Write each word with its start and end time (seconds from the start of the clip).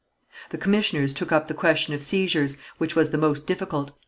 The 0.49 0.57
commissioners 0.57 1.13
took 1.13 1.31
up 1.31 1.47
the 1.47 1.53
question 1.53 1.93
of 1.93 2.01
seizures, 2.01 2.57
which 2.79 2.95
was 2.95 3.11
the 3.11 3.19
most 3.19 3.45
difficult. 3.45 3.91